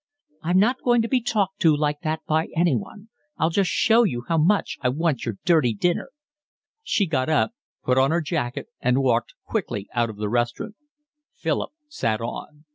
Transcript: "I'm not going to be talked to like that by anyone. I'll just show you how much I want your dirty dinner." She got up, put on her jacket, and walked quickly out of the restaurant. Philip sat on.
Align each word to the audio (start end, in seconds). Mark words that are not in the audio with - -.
"I'm 0.41 0.57
not 0.57 0.81
going 0.83 1.03
to 1.03 1.07
be 1.07 1.21
talked 1.21 1.59
to 1.59 1.77
like 1.77 1.99
that 2.01 2.21
by 2.27 2.47
anyone. 2.55 3.09
I'll 3.37 3.51
just 3.51 3.69
show 3.69 4.01
you 4.03 4.25
how 4.27 4.39
much 4.39 4.79
I 4.81 4.89
want 4.89 5.25
your 5.27 5.37
dirty 5.45 5.75
dinner." 5.75 6.09
She 6.81 7.05
got 7.05 7.29
up, 7.29 7.51
put 7.83 7.99
on 7.99 8.09
her 8.09 8.21
jacket, 8.21 8.65
and 8.79 9.03
walked 9.03 9.35
quickly 9.45 9.87
out 9.93 10.09
of 10.09 10.17
the 10.17 10.27
restaurant. 10.27 10.73
Philip 11.35 11.69
sat 11.87 12.19
on. 12.19 12.65